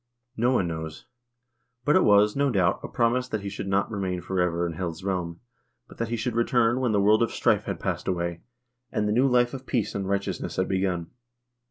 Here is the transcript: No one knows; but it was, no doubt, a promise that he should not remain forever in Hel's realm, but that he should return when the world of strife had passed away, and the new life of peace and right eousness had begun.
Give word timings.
No 0.35 0.51
one 0.51 0.67
knows; 0.67 1.05
but 1.85 1.95
it 1.95 2.03
was, 2.03 2.35
no 2.35 2.49
doubt, 2.49 2.79
a 2.81 2.87
promise 2.87 3.27
that 3.27 3.41
he 3.41 3.49
should 3.49 3.67
not 3.67 3.91
remain 3.91 4.19
forever 4.19 4.65
in 4.65 4.73
Hel's 4.73 5.03
realm, 5.03 5.41
but 5.87 5.99
that 5.99 6.07
he 6.07 6.15
should 6.15 6.33
return 6.33 6.79
when 6.79 6.91
the 6.91 6.99
world 6.99 7.21
of 7.21 7.29
strife 7.31 7.65
had 7.65 7.79
passed 7.79 8.07
away, 8.07 8.41
and 8.91 9.07
the 9.07 9.11
new 9.13 9.27
life 9.27 9.53
of 9.53 9.67
peace 9.67 9.93
and 9.93 10.09
right 10.09 10.21
eousness 10.23 10.57
had 10.57 10.67
begun. 10.67 11.11